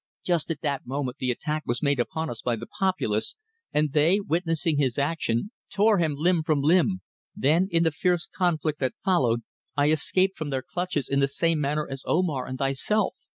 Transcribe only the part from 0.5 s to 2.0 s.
that moment the attack was made